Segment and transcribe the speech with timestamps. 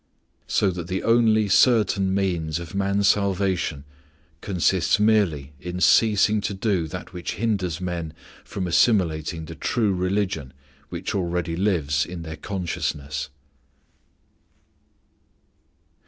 [0.47, 3.83] So that the only certain means of man's salvation
[4.41, 10.53] consists merely in ceasing to do that which hinders men from assimilating the true religion
[10.89, 13.29] which already lives in their consciousness.